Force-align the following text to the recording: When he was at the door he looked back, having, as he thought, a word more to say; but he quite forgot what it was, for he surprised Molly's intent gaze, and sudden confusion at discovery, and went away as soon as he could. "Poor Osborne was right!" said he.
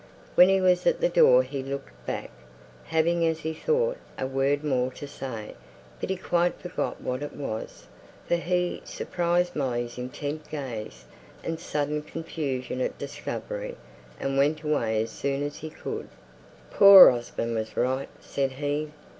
When 0.33 0.49
he 0.49 0.59
was 0.59 0.87
at 0.87 0.99
the 0.99 1.09
door 1.09 1.43
he 1.43 1.61
looked 1.61 2.07
back, 2.07 2.31
having, 2.85 3.23
as 3.23 3.41
he 3.41 3.53
thought, 3.53 3.97
a 4.17 4.25
word 4.25 4.63
more 4.63 4.89
to 4.93 5.05
say; 5.07 5.53
but 5.99 6.09
he 6.09 6.15
quite 6.15 6.57
forgot 6.59 6.99
what 7.01 7.21
it 7.21 7.33
was, 7.35 7.85
for 8.27 8.33
he 8.37 8.81
surprised 8.83 9.55
Molly's 9.55 9.99
intent 9.99 10.49
gaze, 10.49 11.05
and 11.43 11.59
sudden 11.59 12.01
confusion 12.01 12.81
at 12.81 12.97
discovery, 12.97 13.75
and 14.19 14.39
went 14.39 14.63
away 14.63 15.03
as 15.03 15.11
soon 15.11 15.43
as 15.43 15.57
he 15.57 15.69
could. 15.69 16.07
"Poor 16.71 17.11
Osborne 17.11 17.53
was 17.53 17.77
right!" 17.77 18.09
said 18.19 18.53
he. 18.53 18.89